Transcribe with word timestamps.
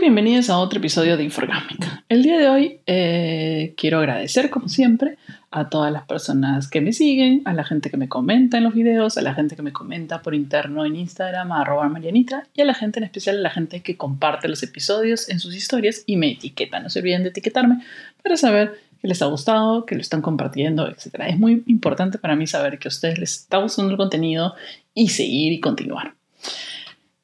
Bienvenidos 0.00 0.50
a 0.50 0.58
otro 0.58 0.78
episodio 0.78 1.16
de 1.16 1.24
Inforgámica. 1.24 2.04
El 2.08 2.22
día 2.22 2.38
de 2.38 2.48
hoy 2.48 2.80
eh, 2.86 3.74
quiero 3.78 3.98
agradecer, 3.98 4.50
como 4.50 4.68
siempre, 4.68 5.16
a 5.50 5.70
todas 5.70 5.90
las 5.90 6.04
personas 6.04 6.68
que 6.68 6.82
me 6.82 6.92
siguen, 6.92 7.40
a 7.46 7.54
la 7.54 7.64
gente 7.64 7.90
que 7.90 7.96
me 7.96 8.08
comenta 8.08 8.58
en 8.58 8.64
los 8.64 8.74
videos, 8.74 9.16
a 9.16 9.22
la 9.22 9.34
gente 9.34 9.56
que 9.56 9.62
me 9.62 9.72
comenta 9.72 10.20
por 10.20 10.34
interno 10.34 10.84
en 10.84 10.96
Instagram, 10.96 11.50
a 11.50 11.62
arroba 11.62 11.88
marianita, 11.88 12.46
y 12.54 12.60
a 12.60 12.66
la 12.66 12.74
gente 12.74 13.00
en 13.00 13.04
especial, 13.04 13.38
a 13.38 13.40
la 13.40 13.50
gente 13.50 13.80
que 13.80 13.96
comparte 13.96 14.48
los 14.48 14.62
episodios 14.62 15.30
en 15.30 15.40
sus 15.40 15.56
historias 15.56 16.02
y 16.04 16.16
me 16.16 16.32
etiqueta. 16.32 16.78
No 16.78 16.90
se 16.90 16.98
olviden 16.98 17.22
de 17.22 17.30
etiquetarme 17.30 17.82
para 18.22 18.36
saber 18.36 18.78
que 19.00 19.08
les 19.08 19.22
ha 19.22 19.26
gustado, 19.26 19.86
que 19.86 19.94
lo 19.94 20.02
están 20.02 20.20
compartiendo, 20.20 20.88
etc. 20.88 21.22
Es 21.26 21.38
muy 21.38 21.64
importante 21.66 22.18
para 22.18 22.36
mí 22.36 22.46
saber 22.46 22.78
que 22.78 22.88
a 22.88 22.90
ustedes 22.90 23.18
les 23.18 23.32
está 23.32 23.58
gustando 23.58 23.92
el 23.92 23.96
contenido 23.96 24.54
y 24.92 25.08
seguir 25.08 25.54
y 25.54 25.60
continuar. 25.60 26.14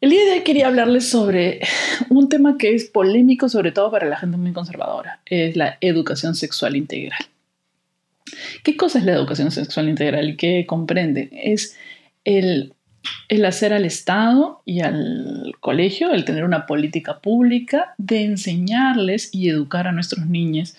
El 0.02 0.10
día 0.10 0.24
de 0.24 0.32
hoy 0.32 0.40
quería 0.40 0.66
hablarles 0.66 1.08
sobre 1.08 1.61
un 2.08 2.29
tema 2.29 2.58
que 2.58 2.74
es 2.74 2.86
polémico, 2.86 3.48
sobre 3.48 3.70
todo 3.70 3.88
para 3.93 4.08
la 4.08 4.16
gente 4.16 4.36
muy 4.36 4.52
conservadora, 4.52 5.20
es 5.26 5.54
la 5.54 5.79
educación 5.80 6.34
sexual 6.34 6.74
integral. 6.74 7.20
¿Qué 8.64 8.76
cosa 8.76 8.98
es 8.98 9.04
la 9.04 9.12
educación 9.12 9.52
sexual 9.52 9.88
integral 9.88 10.30
y 10.30 10.36
qué 10.36 10.66
comprende? 10.66 11.29
Es 11.32 11.76
el, 12.24 12.74
hacer 13.46 13.72
al 13.72 13.84
Estado 13.84 14.62
y 14.64 14.80
al 14.80 15.54
colegio, 15.60 16.10
el 16.10 16.24
tener 16.24 16.43
una 16.43 16.66
política 16.66 17.21
pública 17.21 17.94
de 17.96 18.24
enseñarles 18.24 19.32
y 19.32 19.50
educar 19.50 19.86
a 19.86 19.93
nuestros 19.93 20.26
niños 20.26 20.74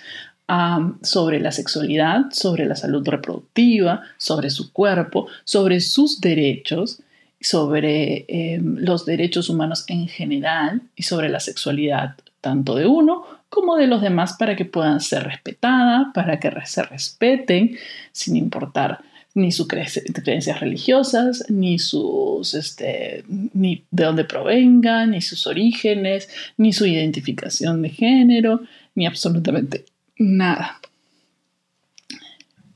sobre 1.01 1.39
la 1.39 1.53
sexualidad, 1.53 2.25
sobre 2.31 2.65
la 2.65 2.75
salud 2.75 3.07
reproductiva, 3.07 4.01
sobre 4.17 4.49
su 4.49 4.73
cuerpo, 4.73 5.29
sobre 5.45 5.79
sus 5.79 6.19
derechos 6.19 7.01
sobre 7.43 8.25
em, 8.27 8.77
los 8.79 9.05
derechos 9.05 9.49
humanos 9.49 9.83
en 9.87 10.07
general 10.07 10.81
y 10.95 11.03
sobre 11.03 11.29
la 11.29 11.39
sexualidad 11.39 12.15
tanto 12.41 12.75
de 12.75 12.87
uno 12.87 13.25
como 13.49 13.75
de 13.75 13.87
los 13.87 14.01
demás 14.01 14.33
para 14.33 14.55
que 14.55 14.65
puedan 14.65 14.99
ser 14.99 15.23
respetadas, 15.23 16.07
para 16.13 16.39
que 16.39 16.51
se 16.65 16.83
respeten 16.83 17.77
sin 18.11 18.35
importar 18.35 19.01
ni 19.35 19.51
sus 19.51 19.67
creencias 19.67 20.59
religiosas, 20.59 21.45
ni 21.49 21.79
sus, 21.79 22.53
este, 22.53 23.23
ni 23.27 23.83
de 23.89 24.03
dónde 24.03 24.25
provengan, 24.25 25.11
ni 25.11 25.21
sus 25.21 25.47
orígenes, 25.47 26.29
ni 26.57 26.73
su 26.73 26.85
identificación 26.85 27.81
de 27.81 27.89
género, 27.89 28.61
ni 28.95 29.05
absolutamente 29.07 29.85
nada. 30.17 30.79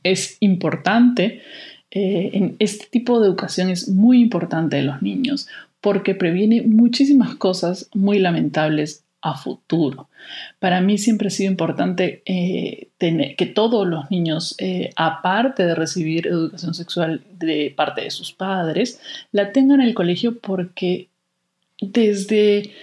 Es 0.03 0.37
importante 0.39 1.41
eh, 1.99 2.29
en 2.33 2.55
este 2.59 2.85
tipo 2.91 3.19
de 3.19 3.25
educación 3.25 3.71
es 3.71 3.89
muy 3.89 4.21
importante 4.21 4.75
de 4.75 4.83
los 4.83 5.01
niños 5.01 5.47
porque 5.81 6.13
previene 6.13 6.61
muchísimas 6.61 7.33
cosas 7.33 7.89
muy 7.91 8.19
lamentables 8.19 9.03
a 9.23 9.33
futuro. 9.33 10.07
Para 10.59 10.79
mí 10.79 10.99
siempre 10.99 11.29
ha 11.29 11.31
sido 11.31 11.49
importante 11.49 12.21
eh, 12.27 12.89
tener, 12.99 13.35
que 13.35 13.47
todos 13.47 13.87
los 13.87 14.11
niños, 14.11 14.53
eh, 14.59 14.91
aparte 14.95 15.65
de 15.65 15.73
recibir 15.73 16.27
educación 16.27 16.75
sexual 16.75 17.23
de 17.31 17.73
parte 17.75 18.01
de 18.01 18.11
sus 18.11 18.31
padres, 18.31 19.01
la 19.31 19.51
tengan 19.51 19.81
en 19.81 19.87
el 19.87 19.95
colegio 19.95 20.37
porque 20.37 21.07
desde 21.81 22.75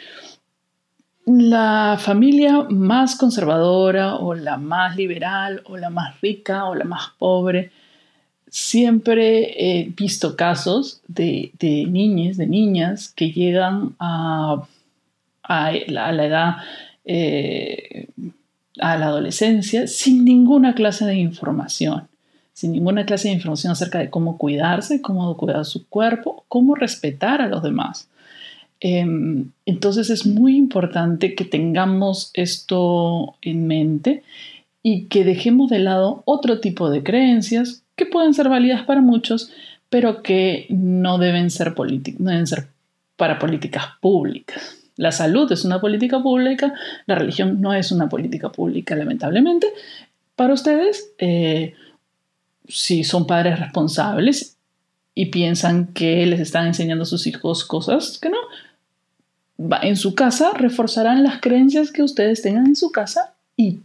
la 1.25 1.98
familia 2.01 2.67
más 2.69 3.15
conservadora 3.15 4.17
o 4.17 4.35
la 4.35 4.57
más 4.57 4.97
liberal 4.97 5.62
o 5.67 5.77
la 5.77 5.91
más 5.91 6.20
rica 6.20 6.65
o 6.65 6.75
la 6.75 6.85
más 6.85 7.12
pobre, 7.17 7.70
siempre 8.55 9.80
he 9.80 9.88
visto 9.97 10.36
casos 10.36 11.00
de, 11.08 11.50
de 11.58 11.86
niñas, 11.86 12.36
de 12.36 12.47
niñas 12.47 13.08
que 13.08 13.33
llegan 13.33 13.96
a, 13.98 14.62
a, 15.42 15.72
la, 15.88 16.24
edad, 16.24 16.56
eh, 17.05 18.06
a 18.78 18.96
la 18.96 19.06
adolescencia, 19.06 19.89
sin 19.89 20.24
ninguna 20.24 20.77
clase 20.77 21.05
de 21.05 21.17
información, 21.17 22.06
sin 22.52 22.70
ninguna 22.70 23.05
clase 23.05 23.27
de 23.27 23.34
información 23.34 23.73
acerca 23.73 23.98
de 23.98 24.08
cómo 24.08 24.39
cuidarse, 24.39 25.02
cómo 25.02 25.36
cuidar 25.36 25.64
su 25.64 25.89
cuerpo, 25.89 26.45
cómo 26.46 26.77
respetar 26.77 27.42
a 27.42 27.48
los 27.48 27.61
demás. 27.61 28.06
Em, 28.79 29.50
entonces 29.67 30.11
es 30.11 30.27
muy 30.27 30.56
importante 30.56 31.34
que 31.34 31.45
tengamos 31.45 32.30
esto 32.34 33.34
en 33.42 33.67
mente 33.67 34.23
y 34.80 35.06
que 35.06 35.24
dejemos 35.24 35.70
de 35.70 35.80
lado 35.80 36.23
otro 36.24 36.61
tipo 36.61 36.89
de 36.89 37.02
creencias 37.02 37.83
que 37.96 38.06
pueden 38.06 38.34
ser 38.34 38.48
válidas 38.48 38.84
para 38.84 39.00
muchos, 39.00 39.50
pero 39.90 40.22
que 40.22 40.66
no 40.70 41.18
deben 41.18 41.50
ser, 41.50 41.74
deben 41.74 42.46
ser 42.46 42.68
para 43.16 43.38
políticas 43.38 43.84
públicas. 44.00 44.78
La 44.96 45.12
salud 45.12 45.50
es 45.50 45.64
una 45.64 45.80
política 45.80 46.22
pública, 46.22 46.72
la 47.06 47.16
religión 47.16 47.60
no 47.60 47.74
es 47.74 47.90
una 47.90 48.08
política 48.08 48.50
pública, 48.50 48.94
lamentablemente. 48.94 49.68
Para 50.36 50.55
ustedes, 50.55 51.12
eh, 51.18 51.74
si 52.68 53.05
son 53.05 53.27
padres 53.27 53.58
responsables 53.58 54.56
y 55.14 55.26
piensan 55.26 55.88
que 55.88 56.26
les 56.26 56.40
están 56.40 56.66
enseñando 56.66 57.02
a 57.02 57.06
sus 57.06 57.26
hijos 57.26 57.64
cosas 57.64 58.18
que 58.18 58.30
no, 58.30 58.38
en 59.82 59.96
su 59.96 60.14
casa 60.14 60.52
reforzarán 60.55 61.22
las 61.22 61.40
creencias 61.40 61.92
que 61.92 62.02
ustedes 62.02 62.42
tengan 62.42 62.66
en 62.66 62.76
su 62.76 62.90
casa 62.90 63.34
y 63.56 63.80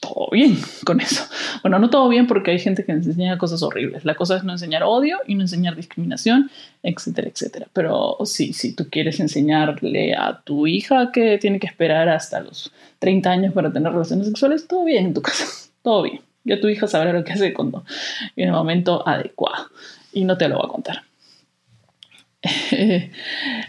todo 0.00 0.28
bien 0.32 0.58
con 0.84 1.00
eso. 1.00 1.24
Bueno, 1.62 1.78
no 1.78 1.90
todo 1.90 2.08
bien 2.08 2.26
porque 2.26 2.52
hay 2.52 2.58
gente 2.58 2.84
que 2.84 2.92
enseña 2.92 3.38
cosas 3.38 3.62
horribles. 3.62 4.04
La 4.04 4.14
cosa 4.14 4.36
es 4.36 4.44
no 4.44 4.52
enseñar 4.52 4.82
odio 4.82 5.18
y 5.26 5.34
no 5.34 5.42
enseñar 5.42 5.76
discriminación, 5.76 6.50
etcétera, 6.82 7.28
etcétera. 7.28 7.66
Pero 7.72 8.16
sí, 8.24 8.52
si 8.52 8.74
tú 8.74 8.88
quieres 8.90 9.20
enseñarle 9.20 10.14
a 10.14 10.40
tu 10.42 10.66
hija 10.66 11.12
que 11.12 11.38
tiene 11.38 11.60
que 11.60 11.66
esperar 11.66 12.08
hasta 12.08 12.40
los 12.40 12.72
30 12.98 13.30
años 13.30 13.54
para 13.54 13.72
tener 13.72 13.92
relaciones 13.92 14.26
sexuales, 14.26 14.66
todo 14.66 14.84
bien 14.84 15.06
en 15.06 15.14
tu 15.14 15.22
casa, 15.22 15.44
todo 15.82 16.02
bien. 16.02 16.20
Ya 16.44 16.58
tu 16.58 16.68
hija 16.68 16.86
sabrá 16.86 17.12
lo 17.12 17.22
que 17.22 17.32
hace 17.32 17.52
cuando 17.52 17.84
en 18.36 18.48
el 18.48 18.52
momento 18.52 19.06
adecuado 19.06 19.66
y 20.12 20.24
no 20.24 20.38
te 20.38 20.48
lo 20.48 20.58
va 20.58 20.64
a 20.64 20.68
contar. 20.68 21.02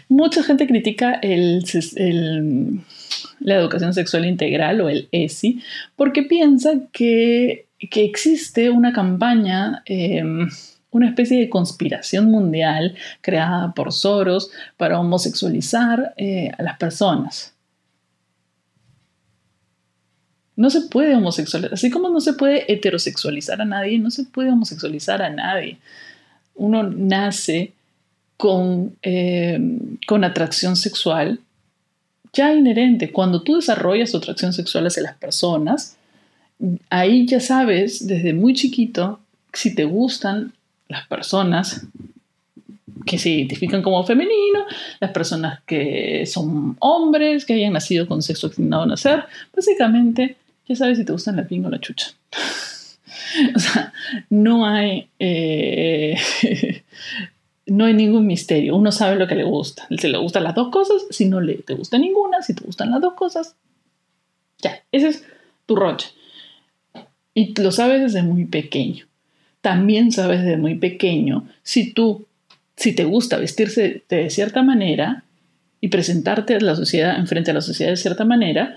mucha 0.08 0.42
gente 0.42 0.66
critica 0.66 1.14
el, 1.22 1.62
la 3.40 3.56
educación 3.56 3.94
sexual 3.94 4.24
integral 4.24 4.80
o 4.80 4.88
el 4.88 5.08
ESI 5.12 5.62
porque 5.96 6.22
piensa 6.22 6.72
que, 6.92 7.66
existe 7.78 8.70
una 8.70 8.92
campaña, 8.92 9.82
em, 9.86 10.48
una 10.92 11.08
especie 11.08 11.40
de 11.40 11.48
conspiración 11.48 12.26
mundial 12.26 12.94
creada 13.20 13.72
por 13.72 13.92
Soros 13.92 14.50
para 14.76 15.00
homosexualizar 15.00 16.14
eh, 16.16 16.52
a 16.56 16.62
las 16.62 16.78
personas. 16.78 17.52
No 20.54 20.70
se 20.70 20.82
puede 20.82 21.16
homosexualizar, 21.16 21.74
así 21.74 21.90
como 21.90 22.08
no 22.10 22.20
se 22.20 22.34
puede 22.34 22.70
heterosexualizar 22.72 23.60
a 23.60 23.64
nadie, 23.64 23.98
no 23.98 24.10
se 24.10 24.24
puede 24.24 24.52
homosexualizar 24.52 25.22
a 25.22 25.30
nadie. 25.30 25.78
Uno 26.54 26.82
nace 26.84 27.72
con, 28.36 28.96
eh, 29.02 29.58
con 30.06 30.24
atracción 30.24 30.76
sexual 30.76 31.40
ya 32.32 32.52
inherente. 32.54 33.12
Cuando 33.12 33.42
tú 33.42 33.56
desarrollas 33.56 34.12
tu 34.12 34.18
atracción 34.18 34.52
sexual 34.52 34.86
hacia 34.86 35.02
las 35.02 35.16
personas, 35.16 35.96
ahí 36.90 37.26
ya 37.26 37.40
sabes 37.40 38.06
desde 38.06 38.32
muy 38.32 38.54
chiquito 38.54 39.20
si 39.52 39.74
te 39.74 39.84
gustan 39.84 40.52
las 40.88 41.06
personas 41.06 41.86
que 43.04 43.18
se 43.18 43.30
identifican 43.30 43.82
como 43.82 44.04
femenino, 44.04 44.66
las 45.00 45.10
personas 45.10 45.60
que 45.66 46.24
son 46.26 46.76
hombres, 46.78 47.44
que 47.44 47.54
hayan 47.54 47.72
nacido 47.72 48.06
con 48.06 48.22
sexo 48.22 48.46
asignado 48.46 48.84
a 48.84 48.86
nacer, 48.86 49.24
básicamente 49.54 50.36
ya 50.68 50.76
sabes 50.76 50.98
si 50.98 51.04
te 51.04 51.12
gustan 51.12 51.36
la 51.36 51.44
pinga 51.44 51.68
o 51.68 51.70
la 51.70 51.80
chucha. 51.80 52.12
o 53.56 53.58
sea, 53.58 53.92
no 54.30 54.66
hay 54.66 55.08
eh, 55.18 56.16
no 57.72 57.86
hay 57.86 57.94
ningún 57.94 58.26
misterio, 58.26 58.76
uno 58.76 58.92
sabe 58.92 59.16
lo 59.16 59.26
que 59.26 59.34
le 59.34 59.44
gusta. 59.44 59.86
Si 59.98 60.06
le 60.08 60.18
gustan 60.18 60.44
las 60.44 60.54
dos 60.54 60.68
cosas, 60.68 61.06
si 61.08 61.24
no 61.24 61.40
le 61.40 61.54
te 61.54 61.72
gusta 61.72 61.96
ninguna, 61.96 62.42
si 62.42 62.54
te 62.54 62.64
gustan 62.64 62.90
las 62.90 63.00
dos 63.00 63.14
cosas, 63.14 63.56
ya, 64.58 64.82
ese 64.92 65.08
es 65.08 65.24
tu 65.64 65.74
roche. 65.74 66.10
Y 67.32 67.58
lo 67.58 67.72
sabes 67.72 68.02
desde 68.02 68.22
muy 68.22 68.44
pequeño. 68.44 69.06
También 69.62 70.12
sabes 70.12 70.42
desde 70.42 70.58
muy 70.58 70.74
pequeño 70.74 71.48
si 71.62 71.94
tú, 71.94 72.26
si 72.76 72.94
te 72.94 73.04
gusta 73.06 73.38
vestirse 73.38 74.02
de 74.06 74.28
cierta 74.28 74.62
manera 74.62 75.24
y 75.80 75.88
presentarte 75.88 76.54
a 76.54 76.60
la 76.60 76.76
sociedad, 76.76 77.16
enfrente 77.18 77.52
a 77.52 77.54
la 77.54 77.62
sociedad 77.62 77.92
de 77.92 77.96
cierta 77.96 78.26
manera, 78.26 78.76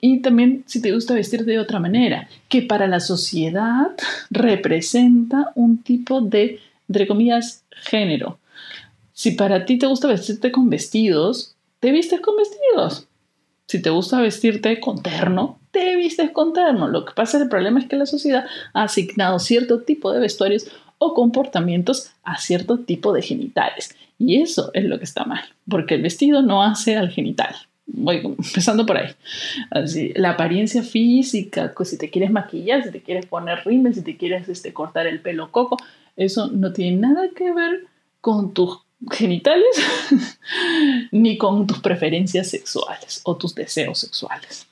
y 0.00 0.22
también 0.22 0.64
si 0.66 0.82
te 0.82 0.90
gusta 0.90 1.14
vestirte 1.14 1.52
de 1.52 1.60
otra 1.60 1.78
manera, 1.78 2.28
que 2.48 2.62
para 2.62 2.88
la 2.88 2.98
sociedad 2.98 3.90
representa 4.30 5.52
un 5.54 5.82
tipo 5.84 6.20
de 6.20 6.58
entre 6.88 7.06
comillas, 7.06 7.64
género. 7.70 8.38
Si 9.12 9.32
para 9.32 9.64
ti 9.64 9.78
te 9.78 9.86
gusta 9.86 10.08
vestirte 10.08 10.52
con 10.52 10.70
vestidos, 10.70 11.56
te 11.80 11.90
vistes 11.90 12.20
con 12.20 12.36
vestidos. 12.36 13.06
Si 13.66 13.82
te 13.82 13.90
gusta 13.90 14.20
vestirte 14.20 14.80
con 14.80 15.02
terno, 15.02 15.58
te 15.70 15.96
vistes 15.96 16.30
con 16.30 16.52
terno. 16.52 16.88
Lo 16.88 17.04
que 17.04 17.12
pasa, 17.12 17.38
el 17.38 17.48
problema 17.48 17.80
es 17.80 17.86
que 17.86 17.96
la 17.96 18.06
sociedad 18.06 18.46
ha 18.72 18.84
asignado 18.84 19.38
cierto 19.38 19.80
tipo 19.80 20.12
de 20.12 20.20
vestuarios 20.20 20.66
o 20.98 21.14
comportamientos 21.14 22.10
a 22.24 22.38
cierto 22.38 22.78
tipo 22.78 23.12
de 23.12 23.22
genitales. 23.22 23.94
Y 24.18 24.40
eso 24.40 24.70
es 24.74 24.84
lo 24.84 24.98
que 24.98 25.04
está 25.04 25.24
mal, 25.24 25.42
porque 25.68 25.94
el 25.94 26.02
vestido 26.02 26.42
no 26.42 26.62
hace 26.62 26.96
al 26.96 27.10
genital. 27.10 27.54
voy 27.86 28.16
empezando 28.24 28.84
por 28.84 28.96
ahí. 28.96 29.12
Así, 29.70 30.12
la 30.16 30.30
apariencia 30.30 30.82
física, 30.82 31.72
pues, 31.76 31.90
si 31.90 31.98
te 31.98 32.10
quieres 32.10 32.30
maquillar, 32.30 32.82
si 32.82 32.90
te 32.90 33.02
quieres 33.02 33.26
poner 33.26 33.64
rímel, 33.64 33.94
si 33.94 34.02
te 34.02 34.16
quieres 34.16 34.48
este, 34.48 34.72
cortar 34.72 35.06
el 35.06 35.20
pelo 35.20 35.52
coco, 35.52 35.76
eso 36.18 36.48
no 36.48 36.72
tiene 36.72 36.96
nada 36.96 37.28
que 37.34 37.52
ver 37.52 37.86
con 38.20 38.52
tus 38.52 38.80
genitales 39.10 39.64
ni 41.12 41.38
con 41.38 41.66
tus 41.66 41.78
preferencias 41.78 42.50
sexuales 42.50 43.20
o 43.22 43.36
tus 43.36 43.54
deseos 43.54 44.00
sexuales. 44.00 44.66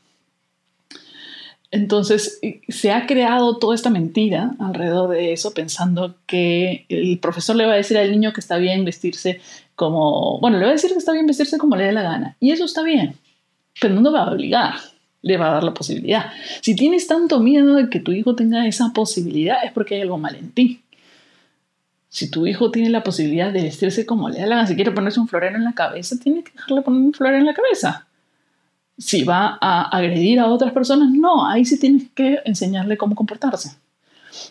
Entonces 1.71 2.41
se 2.69 2.91
ha 2.91 3.07
creado 3.07 3.59
toda 3.59 3.75
esta 3.75 3.91
mentira 3.91 4.57
alrededor 4.59 5.11
de 5.11 5.33
eso, 5.33 5.53
pensando 5.55 6.17
que 6.27 6.85
el 6.89 7.19
profesor 7.19 7.55
le 7.55 7.67
va 7.67 7.75
a 7.75 7.77
decir 7.77 7.97
al 7.97 8.11
niño 8.11 8.33
que 8.33 8.41
está 8.41 8.57
bien 8.57 8.85
vestirse 8.85 9.41
como, 9.77 10.41
bueno, 10.41 10.59
le 10.59 10.65
va 10.65 10.71
a 10.71 10.75
decir 10.75 10.91
que 10.91 10.99
está 10.99 11.13
bien 11.13 11.27
vestirse 11.27 11.59
como 11.59 11.77
le 11.77 11.85
dé 11.85 11.93
la 11.93 12.03
gana. 12.03 12.37
Y 12.41 12.51
eso 12.51 12.65
está 12.65 12.83
bien, 12.83 13.15
pero 13.81 13.95
no 13.95 14.01
lo 14.01 14.13
va 14.13 14.25
a 14.25 14.33
obligar, 14.33 14.75
le 15.23 15.37
va 15.37 15.51
a 15.51 15.55
dar 15.55 15.65
la 15.65 15.75
posibilidad. 15.75 16.33
Si 16.61 16.75
tienes 16.75 17.07
tanto 17.07 17.39
miedo 17.41 17.75
de 17.75 17.89
que 17.89 18.01
tu 18.01 18.11
hijo 18.13 18.35
tenga 18.35 18.67
esa 18.67 18.93
posibilidad, 18.93 19.65
es 19.65 19.73
porque 19.73 19.97
hay 19.97 20.01
algo 20.03 20.19
mal 20.19 20.35
en 20.35 20.51
ti. 20.51 20.81
Si 22.17 22.31
tu 22.31 22.47
hijo 22.47 22.71
tiene 22.71 22.89
la 22.89 23.03
posibilidad 23.03 23.53
de 23.53 23.65
vestirse 23.65 24.07
como 24.07 24.31
le 24.31 24.41
da 24.41 24.47
la 24.47 24.57
gana, 24.57 24.67
si 24.67 24.75
quiere 24.75 24.91
ponerse 24.91 25.21
un 25.21 25.29
florero 25.29 25.57
en 25.57 25.65
la 25.65 25.75
cabeza, 25.75 26.17
tiene 26.19 26.43
que 26.43 26.51
dejarle 26.53 26.81
poner 26.81 27.03
un 27.03 27.13
florero 27.13 27.41
en 27.41 27.45
la 27.45 27.53
cabeza. 27.53 28.07
Si 28.97 29.23
va 29.23 29.59
a 29.61 29.83
agredir 29.95 30.41
a 30.41 30.47
otras 30.47 30.73
personas, 30.73 31.11
no, 31.11 31.47
ahí 31.47 31.67
sí 31.67 31.79
tienes 31.79 32.05
que 32.15 32.39
enseñarle 32.47 32.97
cómo 32.97 33.15
comportarse. 33.15 33.77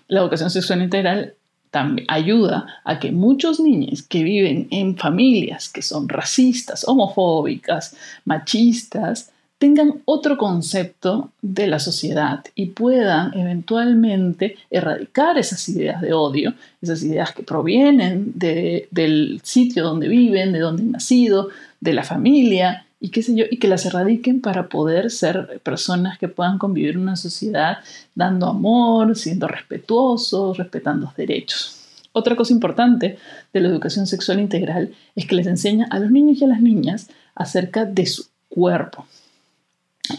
La 0.07 0.19
educación 0.19 0.51
sexual 0.51 0.83
integral 0.83 1.33
también 1.71 2.05
ayuda 2.07 2.67
a 2.83 2.99
que 2.99 3.11
muchos 3.11 3.59
niños 3.59 4.03
que 4.03 4.21
viven 4.21 4.67
en 4.69 4.95
familias 4.95 5.67
que 5.67 5.81
son 5.81 6.07
racistas, 6.07 6.87
homofóbicas, 6.87 7.97
machistas, 8.25 9.31
tengan 9.57 10.01
otro 10.05 10.37
concepto 10.37 11.31
de 11.41 11.67
la 11.67 11.79
sociedad 11.79 12.43
y 12.55 12.67
puedan 12.67 13.37
eventualmente 13.37 14.57
erradicar 14.69 15.37
esas 15.37 15.67
ideas 15.69 16.01
de 16.01 16.13
odio, 16.13 16.53
esas 16.81 17.01
ideas 17.03 17.33
que 17.33 17.43
provienen 17.43 18.33
del 18.35 19.39
sitio 19.43 19.83
donde 19.83 20.07
viven, 20.07 20.51
de 20.51 20.59
donde 20.59 20.83
han 20.83 20.91
nacido, 20.91 21.49
de 21.79 21.93
la 21.93 22.03
familia 22.03 22.85
y 22.99 23.09
qué 23.09 23.21
sé 23.21 23.35
yo, 23.35 23.45
y 23.49 23.57
que 23.57 23.67
las 23.67 23.85
erradiquen 23.85 24.41
para 24.41 24.67
poder 24.67 25.11
ser 25.11 25.61
personas 25.63 26.17
que 26.17 26.27
puedan 26.27 26.57
convivir 26.57 26.91
en 26.91 27.01
una 27.01 27.15
sociedad 27.15 27.77
dando 28.13 28.47
amor, 28.47 29.15
siendo 29.15 29.47
respetuosos, 29.47 30.57
respetando 30.57 31.05
los 31.05 31.15
derechos. 31.15 31.81
Otra 32.13 32.35
cosa 32.35 32.53
importante 32.53 33.17
de 33.53 33.59
la 33.59 33.67
educación 33.67 34.07
sexual 34.07 34.39
integral 34.39 34.93
es 35.15 35.25
que 35.25 35.35
les 35.35 35.47
enseña 35.47 35.85
a 35.89 35.99
los 35.99 36.11
niños 36.11 36.41
y 36.41 36.45
a 36.45 36.47
las 36.47 36.61
niñas 36.61 37.09
acerca 37.35 37.85
de 37.85 38.05
su 38.05 38.25
cuerpo 38.47 39.05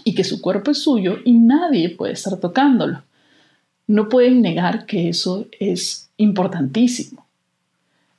y 0.05 0.15
que 0.15 0.25
su 0.25 0.41
cuerpo 0.41 0.71
es 0.71 0.83
suyo 0.83 1.19
y 1.25 1.33
nadie 1.33 1.91
puede 1.91 2.13
estar 2.13 2.39
tocándolo. 2.39 3.03
No 3.87 4.09
pueden 4.09 4.43
negar 4.43 4.87
que 4.87 5.09
eso 5.09 5.47
es 5.59 6.09
importantísimo. 6.17 7.25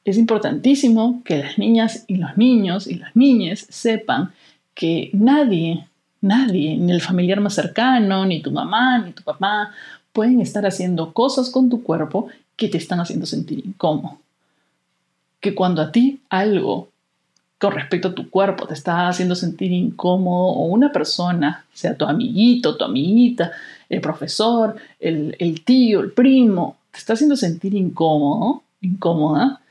Es 0.05 0.17
importantísimo 0.17 1.21
que 1.25 1.39
las 1.39 1.57
niñas 1.57 2.05
y 2.07 2.15
los 2.15 2.37
niños 2.37 2.87
y 2.87 2.95
las 2.95 3.15
niñas 3.15 3.65
sepan 3.69 4.31
que 4.73 5.09
nadie, 5.11 5.87
nadie, 6.21 6.77
ni 6.77 6.93
el 6.93 7.01
familiar 7.01 7.41
más 7.41 7.55
cercano, 7.55 8.25
ni 8.25 8.41
tu 8.41 8.51
mamá, 8.51 8.99
ni 8.99 9.11
tu 9.11 9.23
papá, 9.23 9.71
pueden 10.13 10.39
estar 10.39 10.65
haciendo 10.65 11.13
cosas 11.13 11.49
con 11.49 11.69
tu 11.69 11.83
cuerpo 11.83 12.27
que 12.55 12.69
te 12.69 12.77
están 12.77 12.99
haciendo 12.99 13.25
sentir 13.25 13.59
incómodo. 13.65 14.17
Que 15.41 15.53
cuando 15.53 15.81
a 15.81 15.91
ti 15.91 16.21
algo 16.29 16.89
con 17.59 17.73
respecto 17.73 18.09
a 18.09 18.15
tu 18.15 18.29
cuerpo 18.29 18.67
te 18.67 18.73
está 18.73 19.07
haciendo 19.07 19.35
sentir 19.35 19.71
incómodo 19.71 20.49
o 20.49 20.65
una 20.65 20.91
persona, 20.91 21.65
sea 21.73 21.95
tu 21.95 22.05
amiguito, 22.05 22.77
tu 22.77 22.85
amiguita, 22.85 23.51
el 23.89 24.01
profesor, 24.01 24.75
el, 24.99 25.35
el 25.39 25.63
tío, 25.63 26.01
el 26.01 26.11
primo, 26.11 26.77
te 26.91 26.99
está 26.99 27.13
haciendo 27.13 27.35
sentir 27.35 27.73
incómodo, 27.73 28.63
incómoda, 28.81 29.61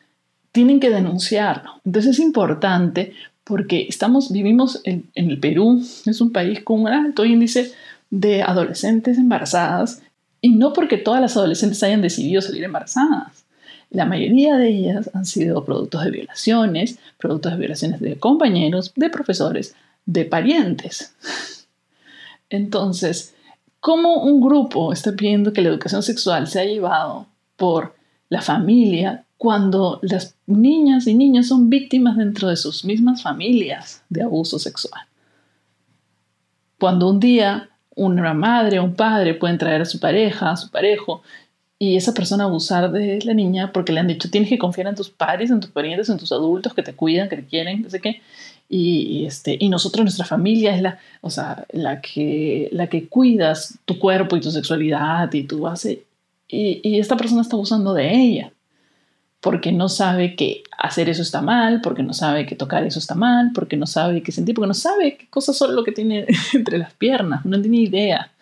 tienen 0.53 0.81
que 0.81 0.91
denunciarlo. 0.91 1.81
Entonces 1.85 2.12
es 2.12 2.21
importante 2.21 3.12
porque 3.44 3.87
estamos, 3.88 4.33
vivimos 4.33 4.81
en, 4.85 5.09
en 5.15 5.31
el 5.31 5.38
Perú, 5.38 5.81
es 6.06 6.21
un 6.21 6.33
país 6.33 6.62
con 6.65 6.81
un 6.81 6.88
alto 6.88 7.25
índice 7.25 7.73
de 8.11 8.43
adolescentes 8.43 9.19
embarazadas 9.19 10.03
y 10.41 10.50
no 10.50 10.73
porque 10.73 10.97
todas 10.97 11.21
las 11.21 11.37
adolescentes 11.37 11.83
hayan 11.83 12.03
decidido 12.03 12.43
salir 12.43 12.65
embarazadas. 12.65 13.36
La 13.91 14.05
mayoría 14.05 14.56
de 14.56 14.69
ellas 14.69 15.11
han 15.15 15.25
sido 15.25 15.65
productos 15.65 16.05
de 16.05 16.11
violaciones, 16.11 16.99
productos 17.19 17.53
de 17.53 17.59
violaciones 17.59 18.00
de 18.00 18.19
compañeros, 18.19 18.93
de 18.97 19.11
profesores, 19.11 19.75
de 20.05 20.25
parientes. 20.25 21.15
Entonces, 22.50 23.35
¿cómo 23.81 24.23
un 24.23 24.41
grupo 24.41 24.93
está 24.93 25.12
pidiendo 25.12 25.53
que 25.53 25.62
la 25.62 25.69
educación 25.69 26.03
sexual 26.03 26.47
sea 26.49 26.65
llevado 26.65 27.27
por 27.56 27.94
la 28.29 28.43
familia 28.43 29.25
cuando 29.37 30.00
las 30.03 30.35
niñas 30.47 31.06
y 31.06 31.15
niños 31.15 31.49
son 31.49 31.71
víctimas 31.71 32.17
dentro 32.17 32.49
de 32.49 32.56
sus 32.56 32.85
mismas 32.85 33.23
familias 33.23 34.03
de 34.09 34.23
abuso 34.23 34.59
sexual? 34.59 35.03
Cuando 36.79 37.09
un 37.09 37.21
día 37.21 37.71
una 37.97 38.35
madre 38.35 38.79
o 38.79 38.85
un 38.85 38.94
padre 38.94 39.35
pueden 39.35 39.59
traer 39.59 39.81
a 39.81 39.87
su 39.87 39.99
pareja, 39.99 40.50
a 40.50 40.56
su 40.56 40.71
parejo, 40.71 41.23
y 41.78 41.96
esa 41.96 42.14
persona 42.14 42.44
abusar 42.44 42.90
de 42.90 43.19
la 43.25 43.34
niña 43.34 43.73
porque 43.73 43.93
le 43.93 44.00
han 44.00 44.06
dicho 44.06 44.31
tienes 44.31 44.49
que 44.49 44.58
confiar 44.58 44.87
en 44.87 44.94
tus 44.94 45.11
padres, 45.11 45.50
en 45.50 45.61
tus 45.61 45.70
parientes, 45.70 46.08
en 46.08 46.19
tus 46.19 46.32
adultos 46.32 46.73
que 46.75 46.82
te 46.82 46.94
cuidan, 46.94 47.28
que 47.28 47.37
te 47.37 47.44
quieren, 47.44 47.82
no 47.82 47.90
sé 47.90 48.00
qué. 48.00 48.23
Y, 48.69 49.25
este, 49.26 49.56
y 49.61 49.69
nosotros, 49.69 50.05
nuestra 50.05 50.25
familia 50.25 50.75
es 50.75 50.82
la, 50.82 50.99
o 51.20 51.31
sea, 51.31 51.67
la, 51.70 52.00
que, 52.00 52.69
la 52.73 52.88
que 52.88 53.08
cuidas 53.08 53.78
tu 53.84 53.99
cuerpo 53.99 54.37
y 54.37 54.40
tu 54.40 54.50
sexualidad 54.50 55.32
y 55.32 55.44
tu 55.44 55.61
base. 55.61 56.05
Y, 56.49 56.81
y 56.82 56.99
esta 56.99 57.17
persona 57.17 57.43
está 57.43 57.56
abusando 57.56 57.94
de 57.94 58.12
ella 58.12 58.52
porque 59.40 59.70
no 59.70 59.88
sabe 59.88 60.34
que 60.34 60.64
hacer 60.76 61.08
eso 61.08 61.23
está 61.23 61.40
mal, 61.43 61.81
porque 61.81 62.02
no 62.02 62.12
sabe 62.12 62.46
que 62.46 62.56
tocar 62.56 62.84
eso 62.84 62.99
está 62.99 63.14
mal, 63.14 63.52
porque 63.55 63.76
no 63.76 63.87
sabe 63.87 64.23
qué 64.23 64.32
sentir, 64.32 64.56
porque 64.56 64.67
no 64.67 64.75
sabe 64.75 65.17
qué 65.17 65.28
cosas 65.28 65.56
son 65.56 65.76
lo 65.76 65.84
que 65.84 65.93
tiene 65.93 66.26
entre 66.55 66.78
las 66.78 66.93
piernas, 66.94 67.44
no 67.44 67.61
tiene 67.61 67.76
idea, 67.76 68.32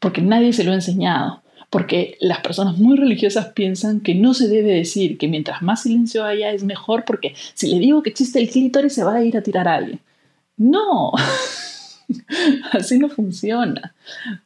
porque 0.00 0.20
nadie 0.20 0.52
se 0.52 0.64
lo 0.64 0.72
ha 0.72 0.74
enseñado 0.74 1.43
porque 1.74 2.16
las 2.20 2.38
personas 2.38 2.78
muy 2.78 2.96
religiosas 2.96 3.46
piensan 3.46 3.98
que 3.98 4.14
no 4.14 4.32
se 4.32 4.46
debe 4.46 4.70
decir 4.70 5.18
que 5.18 5.26
mientras 5.26 5.60
más 5.60 5.82
silencio 5.82 6.24
haya 6.24 6.52
es 6.52 6.62
mejor 6.62 7.04
porque 7.04 7.34
si 7.54 7.66
le 7.66 7.80
digo 7.80 8.00
que 8.00 8.10
existe 8.10 8.38
el 8.38 8.48
clítoris 8.48 8.94
se 8.94 9.02
va 9.02 9.16
a 9.16 9.24
ir 9.24 9.36
a 9.36 9.42
tirar 9.42 9.66
a 9.66 9.74
alguien. 9.74 9.98
No, 10.56 11.10
así 12.72 12.96
no 13.00 13.08
funciona, 13.08 13.92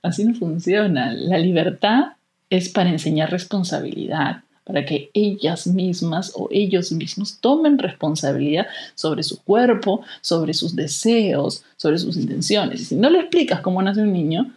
así 0.00 0.24
no 0.24 0.36
funciona. 0.36 1.12
La 1.12 1.36
libertad 1.36 2.12
es 2.48 2.70
para 2.70 2.88
enseñar 2.88 3.30
responsabilidad, 3.30 4.44
para 4.64 4.86
que 4.86 5.10
ellas 5.12 5.66
mismas 5.66 6.32
o 6.34 6.48
ellos 6.50 6.92
mismos 6.92 7.40
tomen 7.42 7.76
responsabilidad 7.76 8.68
sobre 8.94 9.22
su 9.22 9.42
cuerpo, 9.42 10.00
sobre 10.22 10.54
sus 10.54 10.74
deseos, 10.74 11.62
sobre 11.76 11.98
sus 11.98 12.16
intenciones. 12.16 12.80
Y 12.80 12.84
si 12.86 12.96
no 12.96 13.10
le 13.10 13.20
explicas 13.20 13.60
cómo 13.60 13.82
nace 13.82 14.00
un 14.00 14.14
niño, 14.14 14.50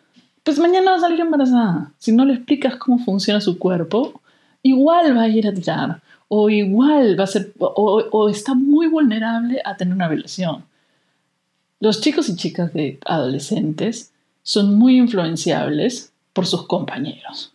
pues 0.44 0.60
mañana 0.60 0.92
va 0.92 0.98
a 0.98 1.02
salir 1.02 1.20
embarazada. 1.20 1.92
Si 1.98 2.12
no 2.12 2.26
le 2.26 2.34
explicas 2.34 2.76
cómo 2.76 3.00
funciona 3.00 3.42
su 3.42 3.60
cuerpo, 3.60 4.22
igual 4.64 5.16
va 5.16 5.24
a 5.24 5.28
ir 5.30 5.48
a 5.48 5.54
tirar, 5.54 6.02
o 6.28 6.50
igual 6.50 7.20
va 7.20 7.26
a 7.26 7.28
ser, 7.28 7.54
o, 7.60 8.30
está 8.30 8.54
muy 8.54 8.88
vulnerable 8.88 9.62
a 9.64 9.78
tener 9.78 9.94
una 9.94 10.08
violación. 10.08 10.64
Los 11.80 12.02
chicos 12.02 12.30
y 12.30 12.36
chicas 12.36 12.74
de 12.74 13.00
adolescentes 13.06 14.12
son 14.44 14.76
muy 14.76 14.98
influenciables 14.98 16.14
por 16.34 16.46
sus 16.46 16.66
compañeros. 16.68 17.54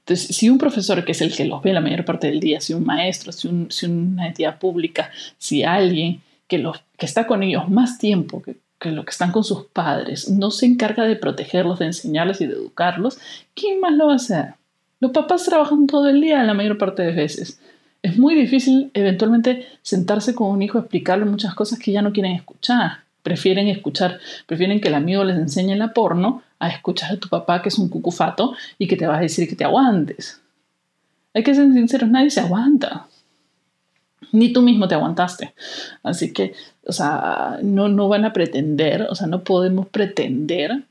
Entonces, 0.00 0.34
si 0.34 0.48
un 0.48 0.58
profesor, 0.58 1.04
que 1.04 1.12
es 1.12 1.20
el 1.20 1.34
que 1.34 1.44
los 1.44 1.62
ve 1.62 1.72
la 1.72 1.80
mayor 1.80 2.04
parte 2.04 2.26
del 2.26 2.40
día, 2.40 2.60
si 2.60 2.74
un 2.74 2.84
maestro, 2.84 3.32
si, 3.32 3.48
una 3.86 4.26
entidad 4.26 4.58
pública, 4.58 5.10
si 5.38 5.62
alguien 5.62 6.20
que, 6.48 6.58
los, 6.58 6.82
que 6.96 7.06
está 7.06 7.26
con 7.26 7.42
ellos 7.42 7.68
más 7.68 7.98
tiempo 7.98 8.42
que 8.42 8.56
que 8.80 8.90
lo 8.90 9.04
que 9.04 9.10
están 9.10 9.30
con 9.30 9.44
sus 9.44 9.66
padres 9.66 10.30
no 10.30 10.50
se 10.50 10.66
encarga 10.66 11.04
de 11.04 11.14
protegerlos, 11.14 11.78
de 11.78 11.86
enseñarles 11.86 12.40
y 12.40 12.46
de 12.46 12.54
educarlos, 12.54 13.18
¿quién 13.54 13.78
más 13.78 13.92
lo 13.92 14.06
va 14.06 14.14
a 14.14 14.16
hacer? 14.16 14.54
Los 15.00 15.12
papás 15.12 15.44
trabajan 15.44 15.86
todo 15.86 16.08
el 16.08 16.20
día 16.20 16.42
la 16.42 16.54
mayor 16.54 16.78
parte 16.78 17.02
de 17.02 17.12
veces. 17.12 17.60
Es 18.02 18.18
muy 18.18 18.34
difícil 18.34 18.90
eventualmente 18.94 19.66
sentarse 19.82 20.34
con 20.34 20.50
un 20.50 20.62
hijo 20.62 20.78
a 20.78 20.80
explicarle 20.80 21.26
muchas 21.26 21.54
cosas 21.54 21.78
que 21.78 21.92
ya 21.92 22.00
no 22.00 22.12
quieren 22.12 22.32
escuchar. 22.32 23.00
Prefieren 23.22 23.68
escuchar, 23.68 24.18
prefieren 24.46 24.80
que 24.80 24.88
el 24.88 24.94
amigo 24.94 25.24
les 25.24 25.36
enseñe 25.36 25.76
la 25.76 25.92
porno 25.92 26.42
a 26.58 26.68
escuchar 26.68 27.12
a 27.12 27.16
tu 27.18 27.28
papá 27.28 27.60
que 27.60 27.68
es 27.68 27.78
un 27.78 27.90
cucufato 27.90 28.54
y 28.78 28.88
que 28.88 28.96
te 28.96 29.06
va 29.06 29.18
a 29.18 29.20
decir 29.20 29.46
que 29.46 29.56
te 29.56 29.64
aguantes. 29.64 30.40
Hay 31.34 31.42
que 31.42 31.54
ser 31.54 31.70
sinceros, 31.72 32.08
nadie 32.08 32.30
se 32.30 32.40
aguanta 32.40 33.06
ni 34.32 34.52
tú 34.52 34.62
mismo 34.62 34.88
te 34.88 34.94
aguantaste. 34.94 35.54
Así 36.02 36.32
que, 36.32 36.54
o 36.90 36.92
sea, 36.92 37.58
no, 37.62 37.88
no 37.88 38.08
van 38.08 38.24
a 38.24 38.32
pretender, 38.32 39.06
o 39.08 39.14
sea, 39.14 39.28
no 39.28 39.44
podemos 39.44 39.86
pretender 39.86 40.82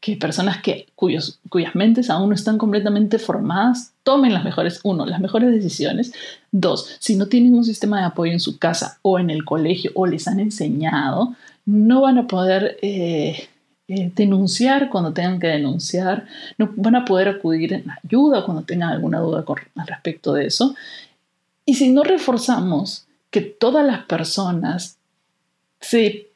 que 0.00 0.16
personas 0.16 0.62
que, 0.62 0.86
cuyos, 0.94 1.40
cuyas 1.48 1.74
mentes 1.74 2.10
aún 2.10 2.28
no 2.28 2.34
están 2.34 2.58
completamente 2.58 3.18
formadas 3.18 3.92
tomen 4.02 4.32
las 4.34 4.44
mejores, 4.44 4.80
uno, 4.84 5.06
las 5.06 5.20
mejores 5.20 5.50
decisiones. 5.52 6.12
Dos, 6.50 6.96
si 6.98 7.16
no 7.16 7.26
tienen 7.26 7.54
un 7.54 7.64
sistema 7.64 8.00
de 8.00 8.06
apoyo 8.06 8.32
en 8.32 8.40
su 8.40 8.58
casa 8.58 8.98
o 9.02 9.18
en 9.18 9.30
el 9.30 9.44
colegio 9.44 9.90
o 9.94 10.06
les 10.06 10.26
han 10.28 10.40
enseñado, 10.40 11.34
no 11.66 12.00
van 12.02 12.18
a 12.18 12.26
poder 12.26 12.78
eh, 12.82 13.48
eh, 13.88 14.12
denunciar 14.14 14.90
cuando 14.90 15.12
tengan 15.12 15.38
que 15.38 15.46
denunciar, 15.46 16.26
no 16.58 16.72
van 16.76 16.96
a 16.96 17.04
poder 17.04 17.28
acudir 17.28 17.72
en 17.72 17.86
ayuda 18.02 18.44
cuando 18.44 18.62
tengan 18.64 18.90
alguna 18.90 19.20
duda 19.20 19.44
al 19.76 19.86
respecto 19.86 20.32
de 20.32 20.46
eso. 20.46 20.74
Y 21.64 21.74
si 21.74 21.90
no 21.90 22.02
reforzamos 22.02 23.06
que 23.30 23.40
todas 23.40 23.84
las 23.84 24.04
personas 24.06 24.97
se 25.80 26.28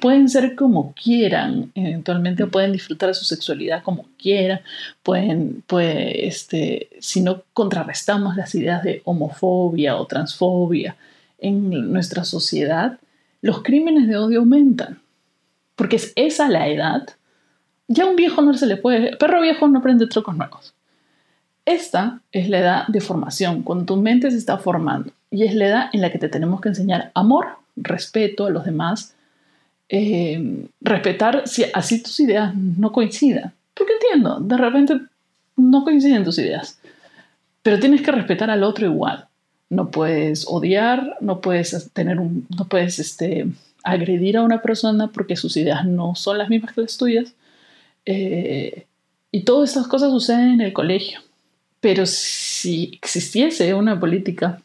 pueden 0.00 0.28
ser 0.28 0.54
como 0.54 0.94
quieran, 0.94 1.70
eventualmente 1.74 2.46
pueden 2.46 2.72
disfrutar 2.72 3.10
de 3.10 3.14
su 3.14 3.24
sexualidad 3.24 3.82
como 3.82 4.06
quieran, 4.18 4.60
pueden, 5.02 5.62
pues, 5.66 6.12
este, 6.14 6.88
si 7.00 7.20
no 7.20 7.42
contrarrestamos 7.52 8.36
las 8.36 8.54
ideas 8.54 8.82
de 8.82 9.02
homofobia 9.04 9.96
o 9.96 10.06
transfobia 10.06 10.96
en 11.38 11.92
nuestra 11.92 12.24
sociedad, 12.24 12.98
los 13.42 13.62
crímenes 13.62 14.08
de 14.08 14.16
odio 14.16 14.40
aumentan. 14.40 15.00
Porque 15.74 15.96
es 15.96 16.12
esa 16.16 16.48
la 16.48 16.68
edad. 16.68 17.06
Ya 17.86 18.06
un 18.06 18.16
viejo 18.16 18.40
no 18.40 18.54
se 18.54 18.66
le 18.66 18.76
puede, 18.76 19.16
perro 19.16 19.42
viejo 19.42 19.68
no 19.68 19.82
prende 19.82 20.06
trocos 20.06 20.36
nuevos. 20.36 20.74
Esta 21.66 22.20
es 22.32 22.48
la 22.48 22.60
edad 22.60 22.86
de 22.88 23.00
formación, 23.00 23.62
cuando 23.62 23.84
tu 23.84 23.96
mente 23.96 24.30
se 24.30 24.38
está 24.38 24.56
formando. 24.56 25.12
Y 25.30 25.44
es 25.44 25.54
la 25.54 25.66
edad 25.66 25.90
en 25.92 26.00
la 26.00 26.10
que 26.10 26.18
te 26.18 26.28
tenemos 26.28 26.60
que 26.60 26.70
enseñar 26.70 27.10
amor, 27.14 27.58
respeto 27.76 28.46
a 28.46 28.50
los 28.50 28.64
demás, 28.64 29.14
eh, 29.88 30.66
respetar 30.80 31.46
si 31.46 31.64
así 31.72 32.02
tus 32.02 32.18
ideas 32.20 32.54
no 32.54 32.92
coincidan. 32.92 33.52
Porque 33.74 33.92
entiendo, 33.92 34.40
de 34.40 34.56
repente 34.56 35.00
no 35.56 35.84
coinciden 35.84 36.24
tus 36.24 36.38
ideas, 36.38 36.80
pero 37.62 37.78
tienes 37.78 38.02
que 38.02 38.12
respetar 38.12 38.50
al 38.50 38.62
otro 38.62 38.86
igual. 38.86 39.26
No 39.68 39.90
puedes 39.90 40.46
odiar, 40.48 41.16
no 41.20 41.40
puedes 41.40 41.90
tener 41.92 42.20
un, 42.20 42.46
no 42.56 42.66
puedes 42.68 42.98
este, 42.98 43.46
agredir 43.82 44.36
a 44.36 44.42
una 44.42 44.62
persona 44.62 45.08
porque 45.08 45.36
sus 45.36 45.56
ideas 45.56 45.84
no 45.84 46.14
son 46.14 46.38
las 46.38 46.48
mismas 46.48 46.72
que 46.72 46.82
las 46.82 46.96
tuyas. 46.96 47.34
Eh, 48.04 48.86
y 49.32 49.42
todas 49.42 49.70
estas 49.70 49.88
cosas 49.88 50.10
suceden 50.10 50.52
en 50.52 50.60
el 50.60 50.72
colegio. 50.72 51.20
Pero 51.80 52.06
si 52.06 52.90
existiese 53.02 53.74
una 53.74 53.98
política 53.98 54.62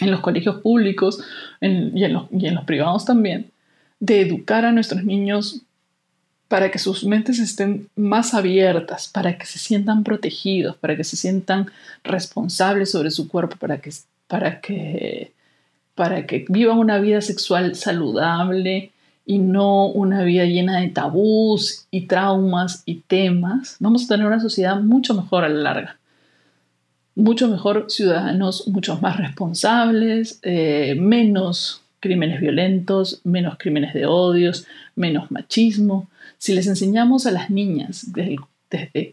en 0.00 0.10
los 0.10 0.20
colegios 0.20 0.60
públicos 0.60 1.20
y, 1.60 2.04
en 2.04 2.12
los, 2.12 2.24
y 2.32 2.46
en 2.46 2.54
los 2.54 2.64
privados 2.64 3.04
también, 3.04 3.50
de 4.00 4.20
educar 4.20 4.64
a 4.64 4.72
nuestros 4.72 5.04
niños 5.04 5.62
para 6.48 6.70
que 6.70 6.78
sus 6.78 7.04
mentes 7.04 7.38
estén 7.38 7.88
más 7.96 8.34
abiertas, 8.34 9.08
para 9.08 9.38
que 9.38 9.46
se 9.46 9.58
sientan 9.58 10.04
protegidos, 10.04 10.76
para 10.76 10.96
que 10.96 11.04
se 11.04 11.16
sientan 11.16 11.70
responsables 12.04 12.90
sobre 12.90 13.10
su 13.10 13.28
cuerpo, 13.28 13.56
para 13.56 13.78
que, 13.78 13.90
para 14.26 14.60
que, 14.60 15.32
para 15.94 16.26
que 16.26 16.44
vivan 16.48 16.78
una 16.78 16.98
vida 16.98 17.22
sexual 17.22 17.74
saludable 17.74 18.90
y 19.24 19.38
no 19.38 19.86
una 19.86 20.24
vida 20.24 20.44
llena 20.44 20.80
de 20.80 20.88
tabús 20.88 21.86
y 21.90 22.02
traumas 22.02 22.82
y 22.84 22.96
temas, 22.96 23.76
vamos 23.80 24.04
a 24.04 24.08
tener 24.08 24.26
una 24.26 24.40
sociedad 24.40 24.78
mucho 24.80 25.14
mejor 25.14 25.44
a 25.44 25.48
la 25.48 25.62
larga 25.62 25.98
mucho 27.14 27.48
mejor 27.48 27.86
ciudadanos, 27.88 28.68
mucho 28.68 28.98
más 29.00 29.18
responsables, 29.18 30.38
eh, 30.42 30.96
menos 30.98 31.82
crímenes 32.00 32.40
violentos, 32.40 33.20
menos 33.24 33.56
crímenes 33.58 33.94
de 33.94 34.06
odios, 34.06 34.66
menos 34.96 35.30
machismo. 35.30 36.08
Si 36.38 36.54
les 36.54 36.66
enseñamos 36.66 37.26
a 37.26 37.30
las 37.30 37.50
niñas 37.50 38.12
desde, 38.12 38.38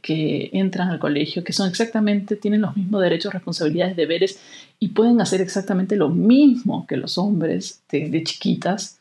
que 0.01 0.49
entran 0.53 0.89
al 0.89 0.99
colegio 0.99 1.43
que 1.43 1.53
son 1.53 1.69
exactamente, 1.69 2.35
tienen 2.35 2.61
los 2.61 2.75
mismos 2.75 3.01
derechos, 3.01 3.33
responsabilidades, 3.33 3.95
deberes 3.95 4.39
y 4.79 4.89
pueden 4.89 5.21
hacer 5.21 5.41
exactamente 5.41 5.97
lo 5.97 6.09
mismo 6.09 6.87
que 6.87 6.97
los 6.97 7.17
hombres 7.17 7.83
de 7.91 8.23
chiquitas, 8.23 8.98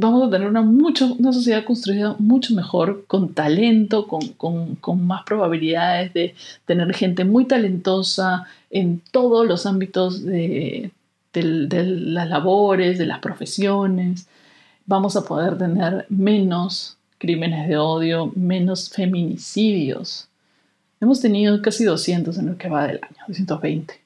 vamos 0.00 0.26
a 0.26 0.30
tener 0.30 0.48
una, 0.48 0.62
mucho, 0.62 1.14
una 1.14 1.32
sociedad 1.32 1.64
construida 1.64 2.16
mucho 2.18 2.54
mejor, 2.54 3.04
con 3.06 3.34
talento, 3.34 4.08
con, 4.08 4.28
con, 4.28 4.76
con, 4.76 5.06
más 5.06 5.24
probabilidades 5.24 6.12
de 6.14 6.34
tener 6.64 6.92
gente 6.94 7.24
muy 7.24 7.44
talentosa 7.44 8.46
en 8.70 9.02
todos 9.12 9.46
los 9.46 9.66
ámbitos 9.66 10.24
de, 10.24 10.90
de 11.32 11.84
las 11.84 12.28
labores, 12.28 12.98
de 12.98 13.06
las 13.06 13.18
profesiones. 13.20 14.26
Vamos 14.86 15.16
a 15.16 15.24
poder 15.24 15.58
tener 15.58 16.06
menos 16.08 16.96
crímenes 17.18 17.68
de 17.68 17.76
odio, 17.76 18.32
menos 18.34 18.88
feminicidios. 18.88 20.28
Hemos 21.00 21.20
tenido 21.20 21.60
casi 21.62 21.84
200 21.84 22.36
en 22.38 22.48
el 22.48 22.56
que 22.56 22.68
va 22.68 22.86
del 22.86 23.00
año, 23.02 23.24
220. 23.28 24.00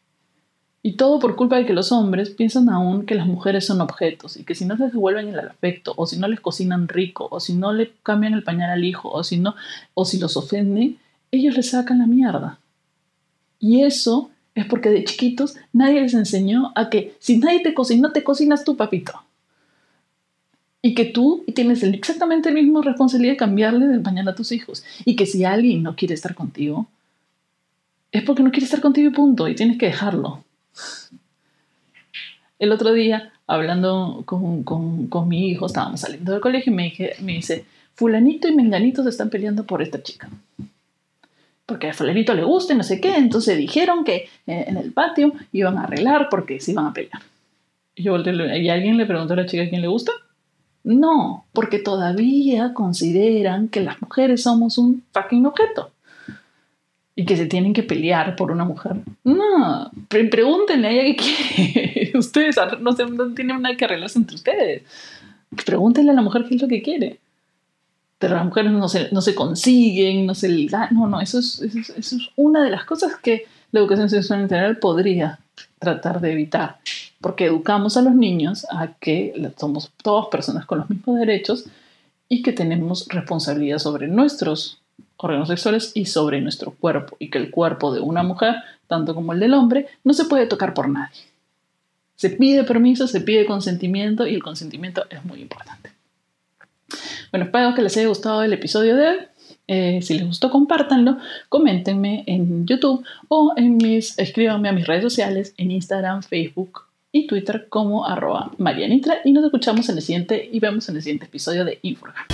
Y 0.86 0.92
todo 0.98 1.18
por 1.18 1.34
culpa 1.34 1.56
de 1.56 1.64
que 1.64 1.72
los 1.72 1.92
hombres 1.92 2.28
piensan 2.28 2.68
aún 2.68 3.06
que 3.06 3.14
las 3.14 3.26
mujeres 3.26 3.64
son 3.64 3.80
objetos 3.80 4.36
y 4.36 4.44
que 4.44 4.54
si 4.54 4.66
no 4.66 4.76
les 4.76 4.92
devuelven 4.92 5.28
el 5.28 5.38
afecto, 5.38 5.94
o 5.96 6.06
si 6.06 6.18
no 6.18 6.28
les 6.28 6.40
cocinan 6.40 6.88
rico, 6.88 7.26
o 7.30 7.40
si 7.40 7.54
no 7.54 7.72
le 7.72 7.92
cambian 8.02 8.34
el 8.34 8.42
pañal 8.42 8.68
al 8.68 8.84
hijo, 8.84 9.10
o 9.10 9.24
si 9.24 9.38
no, 9.38 9.54
o 9.94 10.04
si 10.04 10.18
los 10.18 10.36
ofenden, 10.36 10.98
ellos 11.30 11.56
les 11.56 11.70
sacan 11.70 12.00
la 12.00 12.06
mierda. 12.06 12.58
Y 13.58 13.82
eso 13.82 14.30
es 14.54 14.66
porque 14.66 14.90
de 14.90 15.04
chiquitos 15.04 15.56
nadie 15.72 16.02
les 16.02 16.12
enseñó 16.12 16.70
a 16.74 16.90
que 16.90 17.16
si 17.18 17.38
nadie 17.38 17.60
te 17.60 17.72
cocina, 17.72 18.12
te 18.12 18.22
cocinas 18.22 18.62
tú, 18.62 18.76
papito. 18.76 19.14
Y 20.82 20.94
que 20.94 21.06
tú 21.06 21.46
tienes 21.54 21.82
exactamente 21.82 22.50
la 22.50 22.60
misma 22.60 22.82
responsabilidad 22.82 23.32
de 23.32 23.38
cambiarle 23.38 23.86
el 23.86 24.02
pañal 24.02 24.28
a 24.28 24.34
tus 24.34 24.52
hijos. 24.52 24.84
Y 25.06 25.16
que 25.16 25.24
si 25.24 25.46
alguien 25.46 25.82
no 25.82 25.96
quiere 25.96 26.12
estar 26.12 26.34
contigo, 26.34 26.88
es 28.12 28.22
porque 28.22 28.42
no 28.42 28.50
quiere 28.50 28.66
estar 28.66 28.82
contigo 28.82 29.08
y 29.08 29.14
punto. 29.14 29.48
Y 29.48 29.54
tienes 29.54 29.78
que 29.78 29.86
dejarlo. 29.86 30.44
El 32.58 32.72
otro 32.72 32.92
día, 32.92 33.32
hablando 33.46 34.22
con, 34.26 35.28
mi 35.28 35.48
hijo, 35.48 35.66
estábamos 35.66 36.00
saliendo 36.00 36.32
del 36.32 36.40
colegio 36.40 36.72
y 36.72 36.76
me, 36.76 36.92
me 37.20 37.32
dice, 37.32 37.64
fulanito 37.94 38.48
y 38.48 38.54
menganito 38.54 39.02
se 39.02 39.08
están 39.10 39.30
peleando 39.30 39.64
por 39.64 39.82
esta 39.82 40.02
chica. 40.02 40.28
Porque 41.66 41.88
a 41.88 41.94
fulanito 41.94 42.34
le 42.34 42.44
gusta 42.44 42.74
y 42.74 42.76
no 42.76 42.82
sé 42.82 43.00
qué, 43.00 43.16
entonces 43.16 43.56
dijeron 43.58 44.04
que 44.04 44.28
eh, 44.46 44.64
en 44.68 44.76
el 44.76 44.92
patio 44.92 45.32
iban 45.52 45.78
a 45.78 45.84
arreglar 45.84 46.28
porque 46.30 46.60
se 46.60 46.72
iban 46.72 46.86
a 46.86 46.92
pelear. 46.92 47.22
Y, 47.94 48.04
yo, 48.04 48.16
¿Y 48.18 48.68
alguien 48.68 48.96
le 48.96 49.06
preguntó 49.06 49.34
a 49.34 49.36
la 49.36 49.46
chica 49.46 49.68
quién 49.68 49.82
le 49.82 49.88
gusta? 49.88 50.12
No, 50.84 51.46
porque 51.52 51.78
todavía 51.78 52.74
consideran 52.74 53.68
que 53.68 53.80
las 53.80 54.00
mujeres 54.02 54.42
somos 54.42 54.76
un 54.76 55.02
fucking 55.12 55.46
objeto 55.46 55.93
y 57.16 57.24
que 57.24 57.36
se 57.36 57.46
tienen 57.46 57.72
que 57.72 57.82
pelear 57.82 58.34
por 58.34 58.50
una 58.50 58.64
mujer. 58.64 58.96
No, 59.22 59.90
pregúntenle 60.08 60.88
a 60.88 60.90
ella 60.90 61.16
qué 61.16 61.16
quiere. 61.16 62.12
ustedes 62.18 62.56
no, 62.80 62.92
se, 62.92 63.06
no 63.06 63.32
tienen 63.34 63.62
nada 63.62 63.76
que 63.76 63.84
arreglarse 63.84 64.18
entre 64.18 64.36
ustedes. 64.36 64.82
Pregúntenle 65.64 66.10
a 66.10 66.14
la 66.14 66.22
mujer 66.22 66.44
qué 66.48 66.56
es 66.56 66.62
lo 66.62 66.68
que 66.68 66.82
quiere. 66.82 67.20
Pero 68.18 68.34
las 68.34 68.44
mujeres 68.44 68.72
no 68.72 68.88
se, 68.88 69.10
no 69.12 69.20
se 69.20 69.34
consiguen, 69.34 70.26
no 70.26 70.34
se 70.34 70.48
No, 70.90 71.06
no, 71.06 71.20
eso 71.20 71.38
es, 71.38 71.60
eso, 71.60 71.94
es, 71.96 72.16
una 72.36 72.64
de 72.64 72.70
las 72.70 72.84
cosas 72.84 73.16
que 73.16 73.46
la 73.70 73.80
educación 73.80 74.10
sexual 74.10 74.42
integral 74.42 74.78
podría 74.78 75.38
tratar 75.78 76.20
de 76.20 76.32
evitar. 76.32 76.78
Porque 77.20 77.46
educamos 77.46 77.96
a 77.96 78.02
los 78.02 78.14
niños 78.14 78.66
a 78.70 78.94
que 78.94 79.52
somos 79.56 79.92
todas 80.02 80.26
personas 80.28 80.66
con 80.66 80.78
los 80.78 80.90
mismos 80.90 81.18
derechos 81.18 81.66
y 82.28 82.42
que 82.42 82.52
tenemos 82.52 83.06
responsabilidad 83.08 83.78
sobre 83.78 84.08
nuestros 84.08 84.78
órganos 85.24 85.48
sexuales 85.48 85.92
y 85.94 86.06
sobre 86.06 86.40
nuestro 86.40 86.72
cuerpo, 86.72 87.16
y 87.18 87.30
que 87.30 87.38
el 87.38 87.50
cuerpo 87.50 87.92
de 87.92 88.00
una 88.00 88.22
mujer, 88.22 88.56
tanto 88.86 89.14
como 89.14 89.32
el 89.32 89.40
del 89.40 89.54
hombre, 89.54 89.86
no 90.04 90.12
se 90.12 90.26
puede 90.26 90.46
tocar 90.46 90.74
por 90.74 90.88
nadie. 90.88 91.22
Se 92.16 92.30
pide 92.30 92.64
permiso, 92.64 93.08
se 93.08 93.20
pide 93.20 93.46
consentimiento 93.46 94.26
y 94.26 94.34
el 94.34 94.42
consentimiento 94.42 95.04
es 95.10 95.24
muy 95.24 95.40
importante. 95.40 95.90
Bueno, 97.32 97.46
espero 97.46 97.74
que 97.74 97.82
les 97.82 97.96
haya 97.96 98.06
gustado 98.06 98.42
el 98.42 98.52
episodio 98.52 98.96
de 98.96 99.08
hoy. 99.08 99.16
Eh, 99.66 100.00
si 100.02 100.14
les 100.14 100.26
gustó, 100.26 100.50
compártanlo, 100.50 101.16
coméntenme 101.48 102.22
en 102.26 102.66
YouTube 102.66 103.04
o 103.28 103.54
en 103.56 103.78
mis, 103.78 104.18
escríbanme 104.18 104.68
a 104.68 104.72
mis 104.72 104.86
redes 104.86 105.02
sociales 105.02 105.54
en 105.56 105.70
Instagram, 105.70 106.22
Facebook 106.22 106.82
y 107.10 107.26
Twitter 107.26 107.66
como 107.70 108.06
arroba 108.06 108.52
Marianitra 108.58 109.18
y 109.24 109.32
nos 109.32 109.44
escuchamos 109.44 109.88
en 109.88 109.96
el 109.96 110.02
siguiente 110.02 110.48
y 110.52 110.60
vemos 110.60 110.88
en 110.88 110.96
el 110.96 111.02
siguiente 111.02 111.26
episodio 111.26 111.64
de 111.64 111.78
Inforga. 111.82 112.26